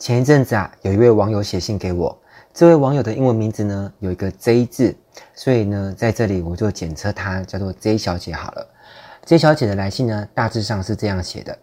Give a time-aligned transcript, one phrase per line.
[0.00, 2.18] 前一阵子啊，有一位网友写信给我，
[2.54, 4.96] 这位网友的英文名字呢有一个 J 字，
[5.34, 8.66] 所以呢，在这里我就简称她叫做 J 小姐好了。
[9.26, 11.58] J 小姐的来信呢，大致上是这样写的：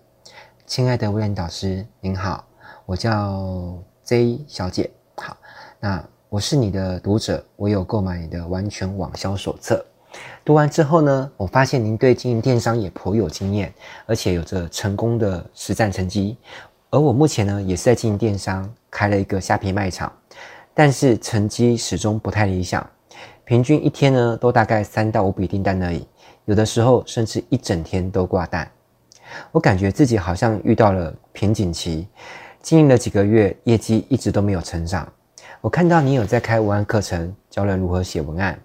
[0.67, 2.45] 亲爱的威廉导师，您好，
[2.85, 5.35] 我叫 J 小姐，好，
[5.79, 9.83] 那我是你的读者，我有购买你的完全网销手册，
[10.45, 13.73] 读完之后呢，我发现您对经营电商也颇有经验，
[14.05, 16.37] 而且有着成功的实战成绩。
[16.89, 20.09] 而我目前呢，也是在经营电商，开了一个虾皮卖场，
[20.73, 22.89] 但是成绩始终不太理想，
[23.43, 26.07] 平均一天呢都大概三到五笔订单而已，
[26.45, 28.65] 有的时候甚至一整天都挂单。
[29.51, 32.07] 我感觉自己好像遇到了瓶颈期，
[32.61, 35.11] 经营了几个月，业绩一直都没有成长。
[35.59, 38.57] 我看到你有在开文案课程，教人如何写文案，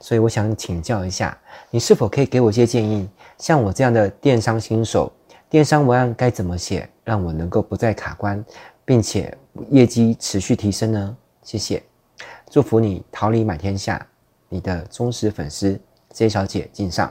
[0.00, 1.38] 所以我想请教一下，
[1.70, 3.08] 你是否可以给我一些建议？
[3.38, 5.12] 像我这样的电商新手。
[5.50, 8.44] 电商文案该怎么写，让我能够不再卡关，
[8.84, 9.34] 并且
[9.70, 11.16] 业绩持续提升呢？
[11.42, 11.82] 谢谢，
[12.50, 14.06] 祝福你桃李满天下。
[14.50, 17.10] 你的忠实粉丝 J 小姐敬上。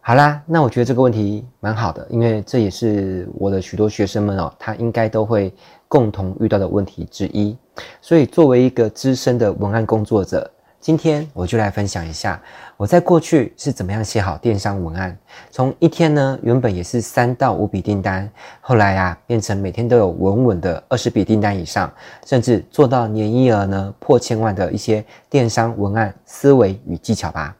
[0.00, 5.52] 好啦，那我觉得这个问题蛮好的，因为这也是我的许多学生们哦，他应该都会
[5.88, 7.58] 共同遇到的问题之一。
[8.00, 10.48] 所以作为一个资深的文案工作者，
[10.82, 12.42] 今天我就来分享一下
[12.76, 15.16] 我在过去是怎么样写好电商文案。
[15.48, 18.28] 从一天呢，原本也是三到五笔订单，
[18.60, 21.88] 后来啊变成每天都有稳稳的二十笔订单以上，
[22.26, 27.56] 甚至做到年营业额呢破千万的一些电商文案思维与技巧吧。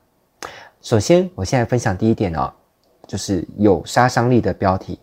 [0.81, 2.53] 首先，我现在分享第一点哦，
[3.07, 4.99] 就是有杀伤力的标题。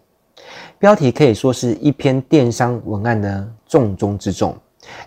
[0.77, 4.57] 标题可以说是一篇电商文案的重中之重。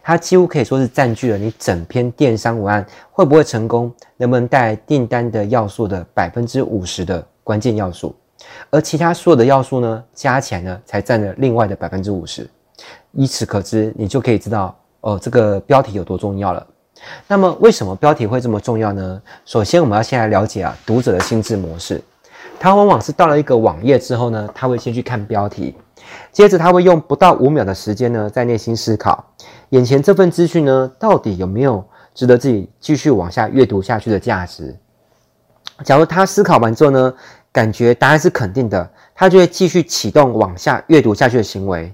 [0.02, 8.14] 它几乎可以说是占据了你整篇电商文案会不会成功、能不能带来订单的要素的百分之五十的关键要素，
[8.70, 12.48] 而其他所有的要素呢，加起来呢，才占了另外的百分之五十。
[13.12, 16.66] 以此可知，你就可以知道哦，这个标题有多重要了。
[17.26, 19.20] 那么，为什么标题会这么重要呢？
[19.44, 22.02] 首先，我们要先来了解啊，读者的心智模式。
[22.60, 25.74] 他往往是到了一个网页之后呢，他会先去看标题。
[26.30, 29.24] 接着他会用不到五秒的时间呢，在内心思考，
[29.72, 34.76] 眼前这份资讯呢，到底有没有值得自己继续往下阅读下去的价值？
[35.82, 37.14] 假如他思考完之后呢，
[37.50, 41.90] 感觉答案是肯定的，他就会继续启动往下阅读下去的行为。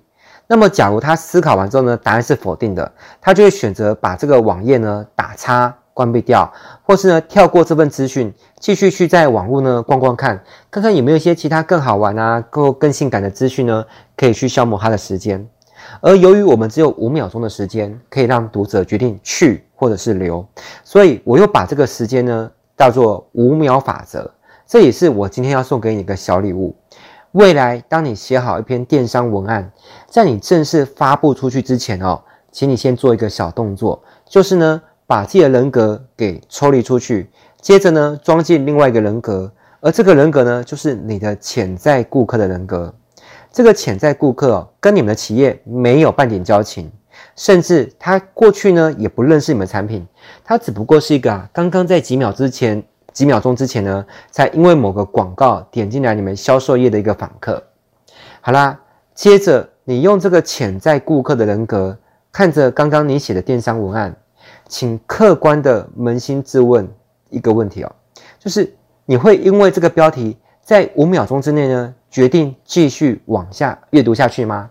[0.48, 5.72] 那么，假如他思考完之后呢，答案是否定的，他就会选择把这个网页呢打叉。
[5.94, 6.52] 关闭掉，
[6.84, 10.40] 或是呢跳过这份资讯，继续去在网络呢逛逛看，
[10.70, 13.84] 看看有没有一些其他更好玩啊、更更性感的资讯呢，
[14.16, 15.44] 可以去消磨他的时间。
[16.00, 20.46] 而由于我们只有五秒钟的时间，可以让读者决定去或者是留，
[20.84, 24.30] 所以我又把这个时间呢叫做五秒法则。
[24.66, 26.74] 这也是我今天要送给你一个小礼物。
[27.32, 29.70] 未来当你写好一篇电商文案，
[30.08, 34.82] 在你正式发布出去之前哦，请你先做一个小动作，就是呢。
[35.08, 37.30] 把自己的人格给抽离出去，
[37.62, 39.50] 接着呢，装进另外一个人格，
[39.80, 42.94] 而这个人格呢，就是你的潜在顾客的人格。
[43.50, 46.90] 这个潜在顾客，跟你们的企业没有半点交情，
[47.36, 50.06] 甚至他过去呢也不认识你们产品，
[50.44, 52.82] 他只不过是一个啊，刚刚在几秒之前、
[53.12, 57.62] 几秒钟之前呢，才因为某个广告点进来你们销售页的一个访客。
[58.40, 58.78] 好啦，
[59.14, 61.96] 接着你用这个潜在顾客的人格，
[62.30, 64.14] 看着刚刚你写的电商文案。
[64.66, 66.86] 请客观的扪心自问
[67.30, 67.92] 一个问题哦，
[68.38, 68.70] 就是
[69.06, 74.70] 你会因为这个标题在五秒钟之内呢，决定继续往下阅读下去吗？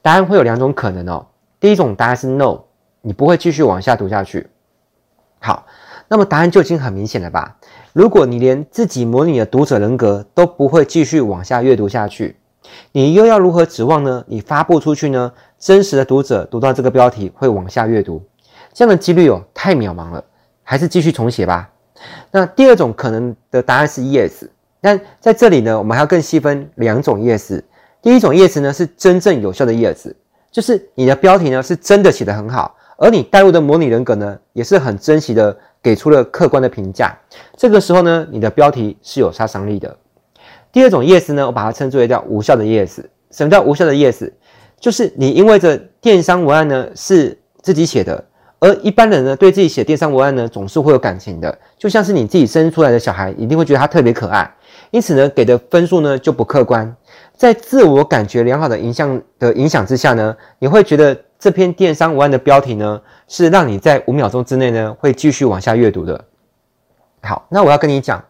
[0.00, 1.26] 答案会有两种可能哦。
[1.60, 2.60] 第一种答案是 no，
[3.00, 4.48] 你不会继续往下读下去。
[5.38, 5.66] 好，
[6.08, 7.56] 那么答案就已经很明显了吧？
[7.92, 12.36] 如果你连自己模拟的读者人格都不会继续往下阅读下去，
[12.92, 14.24] 你又要如何指望呢？
[14.26, 18.22] 你发布出去呢，真实的读者读到这个标题会往下阅读？
[18.72, 20.24] 这样的几率哦，太渺茫了，
[20.62, 21.70] 还是继续重写吧。
[22.30, 24.48] 那第二种可能的答案是 yes，
[24.82, 27.62] 但在这里呢，我们还要更细分两种 yes。
[28.02, 30.12] 第一种 yes 呢，是真正有效的 yes，
[30.50, 37.16] 就是你的标题呢是真的写得很好，而你带入的模拟人格呢也是很珍惜的，给出了客观的评价。
[37.56, 39.96] 这个时候呢，你的标题是有杀伤力的。
[40.72, 43.04] 第二种 yes 呢，我把它称之为叫无效的 yes。
[43.30, 44.32] 什么叫无效的 yes？
[44.80, 48.24] 就是你因为这电商文案呢是自己写的。
[48.58, 54.48] 而一般人呢，对自己写电商文案呢，总是会有感情的，就像是你自己生出来的小孩，一定会觉得他特别可爱，
[54.92, 56.94] 因此呢，给的分数呢就不客观。
[57.34, 66.22] 在自我感觉良好的影响的影响之下呢，你会觉得这篇电商文案的标题呢，是让你在五秒钟之内呢，会继续往下阅读的。
[67.22, 68.22] 好，那我要跟你讲，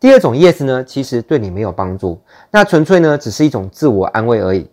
[0.00, 2.18] 第二种 yes 呢，其实对你没有帮助，
[2.50, 4.66] 那纯粹呢，只是一种自我安慰而已。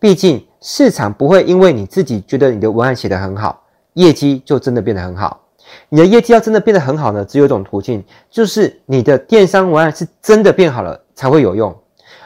[0.00, 3.62] 毕竟市场不会因为你自己觉得你的文案写得很好，
[3.92, 5.40] 业绩就真的变得很好。
[5.88, 11.74] 你的业绩要真的变得很好呢，只有一种途径，就是你的电商文案是真的变好了才会有用。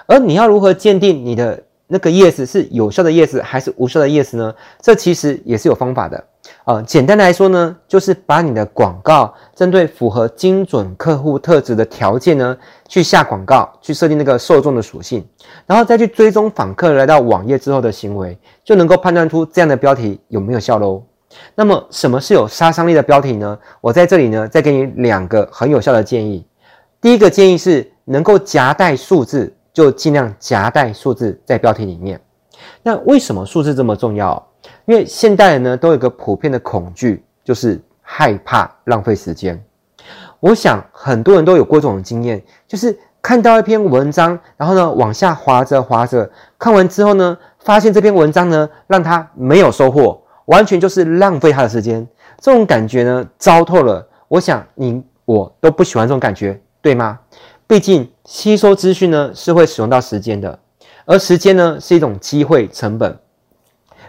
[0.06, 4.54] 而你要如何鉴定你的那个 yes 是有效的 yes 还是无效的 yes 呢？
[4.80, 6.22] 这其实也是有方法的。
[6.64, 12.56] 呃，简单来说呢，就是把你的广告针对符合精准客户特质的条件呢，
[12.86, 15.26] 去下广告，去设定那个受众的属性，
[15.66, 21.02] 然后再去追踪访客来到网页之后的行为，就能够判断出这样的标题有没有效喽。
[21.54, 23.58] 那么，什么是有杀伤力的标题呢？
[23.80, 26.46] 我在这里呢，再给你两个很有效的建议。
[27.00, 32.20] 第一个建议是，能够夹带数字，就尽量夹带数字在标题里面。
[32.82, 34.44] 那为什么数字这么重要？
[34.86, 39.62] 因为现代人呢，都有一个普遍的恐惧，就是害怕浪费时间。
[40.40, 52.06] 我想很多人都有过这种经验，就是看到一篇文章，然后呢往下滑着滑着，看完之后呢，发现这篇文章呢让他没有收获，完全就是浪费他的时间。
[52.40, 54.06] 这种感觉呢糟透了。
[54.28, 57.20] 我想你我都不喜欢这种感觉，对吗？
[57.66, 60.58] 毕竟吸收资讯呢是会使用到时间的，
[61.04, 63.16] 而时间呢是一种机会成本。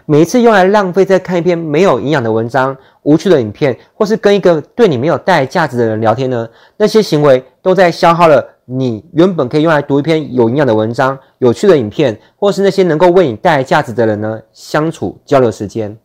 [0.04, 6.48] 每一次用来浪费在看一篇没有营养的文章、无趣的影片，或是跟一个对你没有带来价值的人聊天呢？
[6.76, 15.96] 那些行为都在消耗了你原本可以用来读一篇有营养的文章、有趣的影片，或是那些能够为你带来价值的人呢相处交流时间。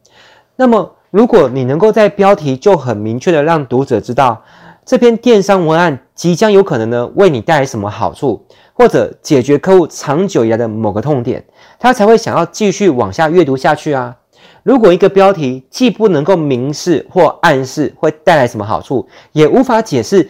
[0.56, 4.44] 那么，如果你能够在标题就很明确的让读者知道
[4.86, 11.44] 这篇电商文案即将有可能呢为你带来什么好处，或者解决客户长久以来的某个痛点。
[11.80, 14.16] 他才会想要继续往下阅读下去啊！
[14.64, 20.30] 如果一个标题既不能够明示或暗示会带来什么好处，也无法解释，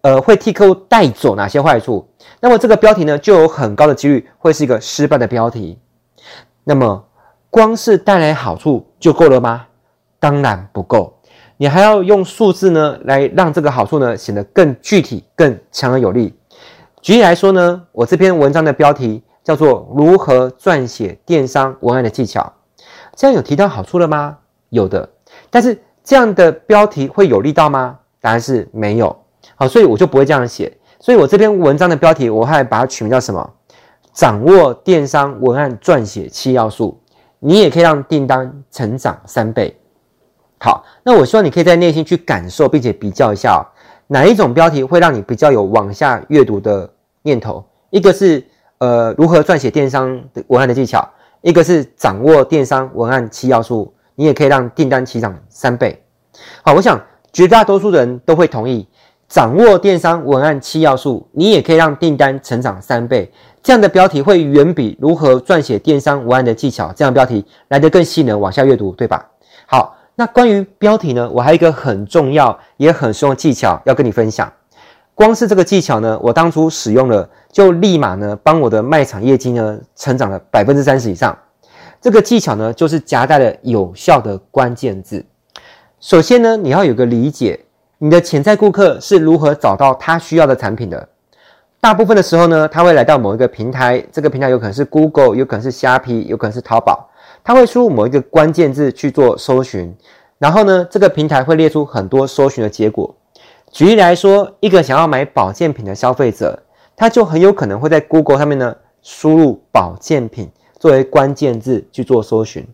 [0.00, 2.08] 呃，会替客户带走哪些坏处，
[2.40, 5.78] 那么这个标题呢，就有很高的几率会是一个失败的标题。
[6.64, 7.04] 那么，
[7.50, 9.66] 光是带来好处就够了吗？
[10.18, 11.18] 当然不够，
[11.56, 16.34] 你还要用数字呢，来让这个好处呢显得更具体、更强而有力。
[17.00, 19.22] 举例来说呢，我这篇文章的标题。
[19.44, 22.52] 叫做如何撰写电商文案的技巧，
[23.16, 24.36] 这样有提到好处了吗？
[24.68, 25.08] 有的，
[25.48, 27.98] 但是这样的标题会有力道吗？
[28.20, 29.16] 答案是没有。
[29.54, 30.76] 好，所以我就不会这样写。
[31.00, 33.50] 所以我这篇文章的标题，我还把它取名叫什么？
[34.12, 37.00] 掌握电商文案撰写七要素，
[37.38, 39.76] 你也可以让订单成长三倍。
[40.60, 43.62] 好，那我希望你可以在内心去感受，并且比较一下哦，
[44.06, 46.90] 哪一种标题会让你比较有往下阅读的
[47.22, 47.64] 念头？
[47.90, 48.44] 一个是。
[48.80, 51.04] 呃，如何撰写电商的文案的技巧？
[51.40, 56.00] 一个是掌握电商文案七要素，你也可以让订单起涨三倍。
[56.62, 58.86] 好，我想绝大多数人都会同意，
[59.28, 63.28] 掌握电商文案七要素，你也可以让订单成长三倍。
[63.62, 69.26] 这样的标题会远比如何撰写电商文案的技巧这样标题来得更吸引人往下阅读，对吧？
[69.66, 74.50] 好，那关于标题呢，我还有一个很重要也很实用的技巧要跟你分享。
[75.14, 81.36] 光是这个技巧呢，我当初使用了，就立马呢帮我的卖场业绩呢成长了百分之三十以上。
[82.00, 85.24] 这个技巧呢，就是夹带了有效的关键字。
[85.98, 87.58] 首先呢，你要有个理解，
[87.98, 91.08] 你的潜在顾客是如何找到他需要的产品的。
[91.80, 97.08] 大部分的时候呢，他会来到某一个平台，这个平台有可能是 Google，有可能是虾皮，有可能是淘宝。
[97.44, 99.94] 他会输入某一个关键字去做搜寻，
[100.38, 103.14] 然后呢，这个平台会列出很多搜寻的结果。
[103.70, 106.60] 举例来说，一个想要买保健品的消费者，
[106.96, 112.66] 他就很有可能会在 Google 上面呢输入保健品作为关键字去做搜寻。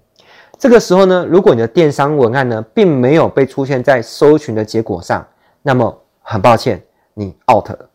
[0.58, 5.26] 这个时候呢，如果你的电商文案呢并没有被出现在搜寻的结果上，
[5.60, 6.82] 那么很抱歉，
[7.12, 7.90] 你 out 了。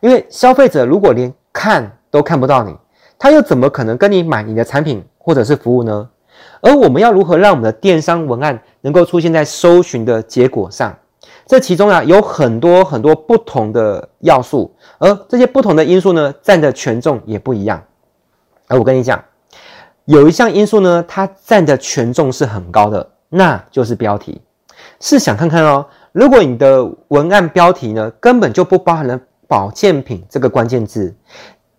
[0.00, 2.76] 因为消费者如果连看都看不到你，
[3.18, 6.08] 他又怎么可能跟你买你的产品或者是服务呢？
[6.60, 10.96] 而我们要如何让我们的电商文案能够出现在搜寻的结果上？
[11.46, 17.82] 这其中啊有很多很多不同的要素，而这些不同的因素呢占的权重也不一样。
[18.68, 19.22] 而我跟你讲，
[20.06, 24.40] 有一项因素呢，它占的权重是很高的，那就是标题。
[25.00, 31.14] 试想看看哦，如果你的文案标题呢根本就不包含了保健品这个关键字，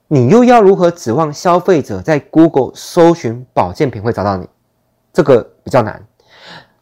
[0.08, 4.48] 你又要如何指望消费者在 Google 搜寻保健品会找到你？
[5.12, 6.06] 这个比较难。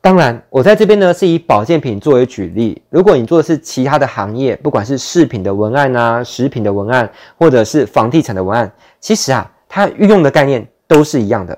[0.01, 2.79] 当然，我在这边呢是以保健品作为举例。
[2.91, 11.57] 如果你做的是其他的行业，不管是饰品的文案啊、食品的文案，或者是房地产的文案，其实啊，它运用的概念都是一样的。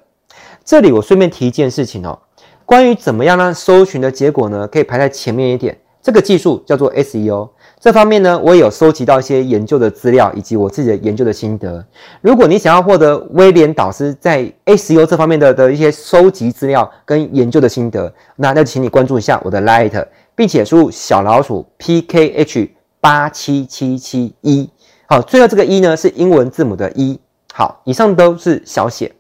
[0.64, 2.18] 这里我顺便提一件事情哦，
[2.66, 7.50] 关于怎么样让搜寻的结果呢可以排在前面一点，这个技术叫做 SEO。
[7.80, 11.86] 这方面呢，我也有收集到一些研究的资料，以及我自己的研究的心得。
[12.22, 20.06] 如果你想要获得威廉导师在 SEO 这方面的的一些收集资料跟研究的心得，那那请你关注一下我的 Light，
[20.36, 22.70] 并且输入小老鼠 PKH
[23.00, 24.68] 八七七七一。
[25.06, 27.20] 好，最后这个一呢是英文字母的一。
[27.54, 29.14] 好，以上都是小写。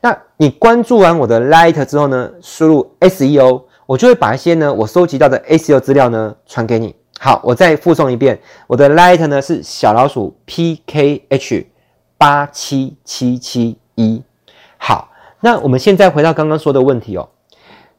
[0.00, 6.94] 那你关注完我的 Light 之后呢，输入 SEO，我就会把一些呢我收集到的 SEO 资料呢传给你。
[7.22, 11.66] 好，我再复诵一遍，我的 Light 呢是小老鼠 PKH
[12.16, 14.22] 八七七七一。
[14.78, 15.10] 好，
[15.40, 17.28] 那我们现在回到刚刚说的问题哦，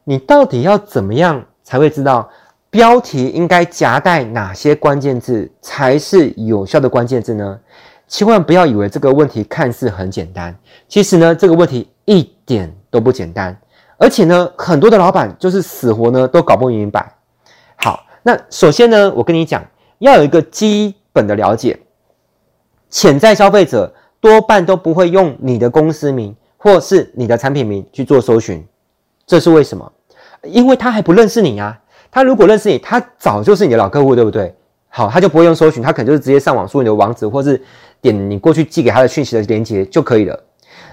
[0.02, 2.28] 你到底要怎么样才会知道
[2.68, 7.60] 标题应该夹带哪些关键字才是有效的关键字呢？
[8.08, 10.52] 千万不要以为这个问题看似很简单，
[10.88, 13.56] 其实呢这个问题一点都不简单，
[13.98, 17.14] 而且呢很多的老板就是死活呢都搞不明白。
[18.22, 19.64] 那首先呢，我跟你讲，
[19.98, 21.78] 要有一个基本的了解，
[22.88, 28.64] 潜在消费者多半都不会用你的公司名或是你的产品名去做搜寻，
[29.26, 29.92] 这是为什么？
[30.44, 31.78] 因为他还不认识你啊。
[32.10, 34.54] 他如果认识你，他早就是你的老客户，对不对？
[34.88, 37.60] 好，他就不会用搜寻，他可能就是直接上网输你的网址，或是
[38.00, 40.38] 点你过去寄给他的讯息的链接就可以了。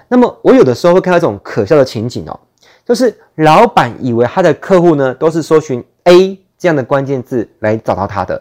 [0.08, 2.40] 那么我有的时候会看到这种可笑的情景哦，
[2.86, 6.40] 就是老板以为他的客户呢都是搜寻 A。
[6.60, 8.40] 这样的关键字来找到他的，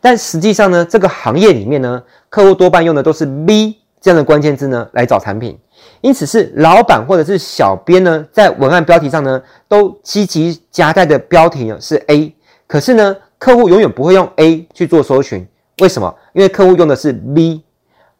[0.00, 5.58] 但实际上呢，这个行业里面呢，客户多半用的都是 B 这样的关键字呢来找产品，
[6.00, 12.32] 因此是老板或者是小编呢，在文案标题上呢，都积极夹带的标题呢是 A，
[12.68, 15.44] 可是呢，客户永远不会用 A 去做搜寻，
[15.78, 16.14] 为什么？
[16.34, 17.64] 因为客户用的是 B。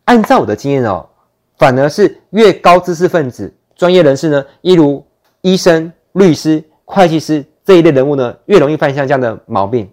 [0.07, 1.09] 按照我的经验哦，
[1.57, 5.05] 反而是越高知识分子、专业人士呢，例如
[5.43, 7.45] 医生、律师、会计师。
[7.67, 9.91] 这一类人物呢，越容易犯下这样的毛病。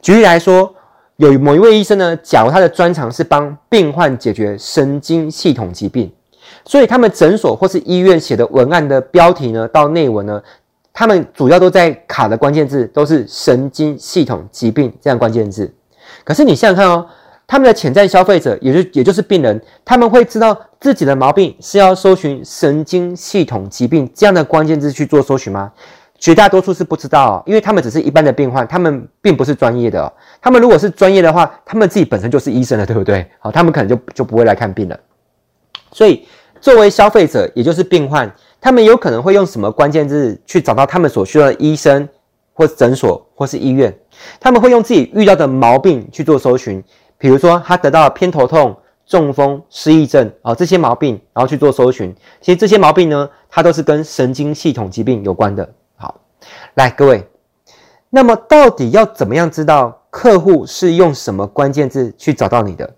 [0.00, 0.74] 举例来说，
[1.16, 6.10] 有某一位医生呢，假如他的专长是帮病患解决神经系统疾病，
[6.64, 10.42] 所以他们诊所或是医院写的文案的标题呢，到内文呢，
[10.90, 15.70] 他们主要都在卡的关键字都是神经系统疾病这样关键字。
[16.24, 17.06] 可是你想想看哦，
[17.46, 25.70] 他们的潜在消费者，也就也就是病人，他们会知道自己的毛病是要搜寻神经系统疾病这样的关键字去做搜寻吗？
[26.22, 30.12] 绝大多数是不知道，因为他们只是一般的病患，他们并不是专业的。
[30.40, 33.28] 他们如果是专业的话，他们自己本身就是医生了，对不对？
[33.40, 34.96] 好，他们可能就就不会来看病了。
[35.90, 36.24] 所以，
[36.60, 42.08] 作为消费者，也就是病患，他们有可能会用什么关键字去找到他们所需要的医生，
[42.52, 43.92] 或诊所，或是医院？
[44.38, 46.80] 他们会用自己遇到的毛病去做搜寻，
[47.18, 52.14] 比如说他得到偏头痛、中风、失忆症啊这些毛病，然后去做搜寻。
[52.40, 55.68] 其实这些毛病呢，它都是跟神经系统疾病有关的。
[56.74, 57.28] 来，各位，
[58.08, 62.90] 那么到底要怎么样知道客户是用什么关键字去找到你的？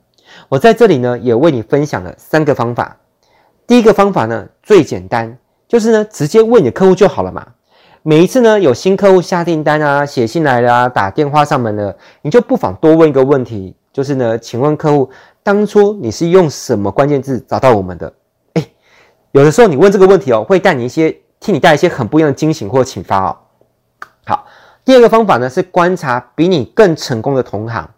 [0.48, 2.96] 我在这里呢也为你分享了三个方法。
[3.66, 7.44] 第一个方法呢最简单，就是呢直接问你的客户就好了嘛。
[8.04, 15.10] 每一次呢有新客户下订单啊、写信来了、啊、打电话上门了，你就不妨多问一个问题，就是呢，请问客户
[15.42, 18.12] 当初你是用什么关键字找到我们的？
[18.52, 18.70] 诶，
[19.32, 21.18] 有的时候你问这个问题哦，会带你一些。
[21.40, 23.36] 替你带一些很不一样的惊喜或启发哦。
[24.26, 24.46] 好，
[24.84, 27.88] 第二个方法呢是观察比你更成功的同行，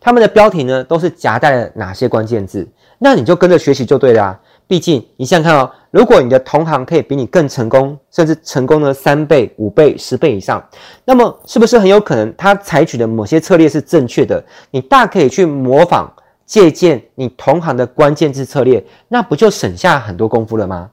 [0.00, 2.66] 他们的标题呢都是夹带了哪些关键字，
[2.98, 4.40] 那你就跟着学习就对了啊。
[4.66, 10.66] 毕竟你想想看哦，如果你的同行可以比你更成功，甚至成功了三倍、五倍、十倍以上，
[11.04, 14.42] 那么是不是很有可能他采取的某些策略是正确的？
[14.70, 16.10] 你大可以去模仿、
[16.46, 20.88] 借鉴你同行的关键字策略，那不就省下很多功夫了吗？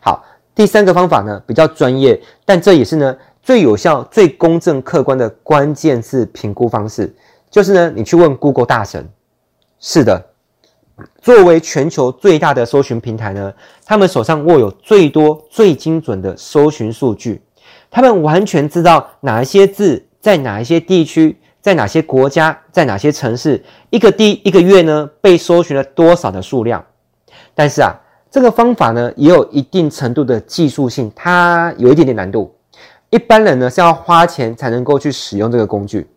[0.00, 0.24] 好。
[0.54, 3.14] 第三个方法呢，比较专业，但这也是呢
[3.46, 7.14] 最有效、最公正、客观的关键字评估方式，
[7.48, 9.08] 就是呢你去问 Google 大神。
[9.78, 10.20] 是的，
[11.22, 17.40] 作为全球最大的搜寻平台呢，他们手上握有最多、最精准的搜寻数据，
[17.88, 26.84] 他们完全知道哪一些字在哪一些地区、在哪些国家、在哪些城市，一个地一个月呢被搜寻了多少的数量。
[27.54, 27.94] 但是啊。
[28.28, 32.54] 这个方法呢，也有一定程度的技术性，它有一点点难度。
[33.10, 36.08] 一般人呢是要花钱才能够去使用这个工具，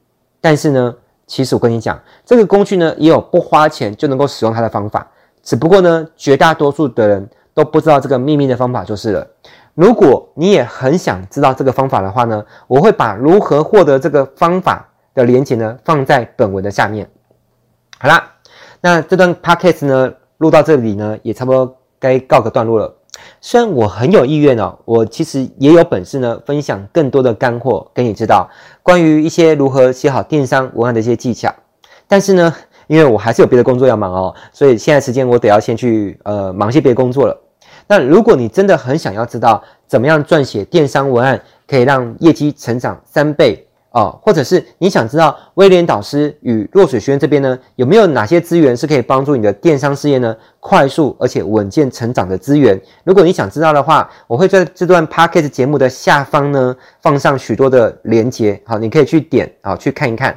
[0.42, 0.96] 但是呢，
[1.28, 5.08] 其实我跟你讲，这个工具呢也有不花钱就能够使用它的方法。
[5.44, 9.28] 只不过呢，绝大多数的人都不知道这个秘密的方法就是了。
[9.76, 17.10] 如果你也很想知道这个方法的话呢，我会把如何获得这个方法的连接呢放在本文的下面。
[18.00, 18.32] 好啦，
[18.82, 21.76] 那这段 podcast 呢录到这里呢也差不多。
[22.02, 22.96] 该告个段落了。
[23.42, 28.50] 虽然我很有意愿哦，我其实也有本事呢，分享更多的干货给你知道，
[28.84, 31.54] 关于一些如何写好电商文案的一些技巧。
[32.08, 32.54] 但是呢，
[32.88, 37.42] 因为我还是有别的工作要忙哦，所以现在时间我得要先去呃忙些别的工作了。
[37.88, 43.66] 那如果你真的很想要知道怎么样撰写电商文案，可以让业绩成长三倍。
[44.00, 52.80] 哦，或者是你想知道威廉导师与落水学院这边呢，有没有哪些资源是可以帮助你的电商事业呢快速而且稳健成长的资源？
[53.04, 60.34] 如果你想知道的话，我会在这段 podcast 节目的下方呢放上许多的连接，好，你可以去点啊去看一看。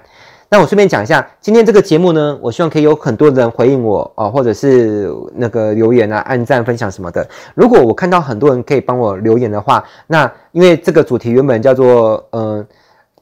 [0.48, 7.24] 那我顺便讲一下，今天这个节目呢，我希望可以有很多人回应我啊，或者是那个留言啊、按赞、分享什么的。
[7.54, 12.56] 如果我看到很多人可以帮我留言的话，那因为这个主题原本叫做嗯。
[12.56, 12.66] 呃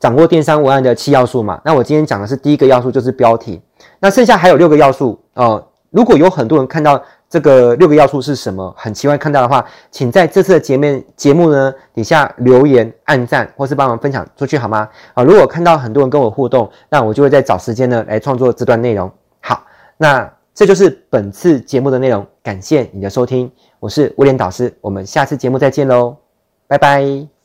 [0.00, 3.60] 掌握电商文案的七要素嘛，那我今天讲的是第一个要素，就是标题。
[4.00, 5.66] 那剩下还有六个要素哦、呃。
[5.90, 14.88] 如果有很多人看到这个六个要素是什么，很奇怪看到的话，请在这次的节目节目呢底下留言、按赞，或是帮忙分享出去好吗？
[15.14, 19.10] 啊、如果看到很多人跟我互动，那我就会再找时间呢来创作这段内容。
[19.40, 19.64] 好，
[19.96, 22.24] 那这就是本次节目的内容。
[22.42, 26.16] 感谢你的收听，我是威廉导师，我们下次节目再见喽，
[26.68, 27.39] 拜拜。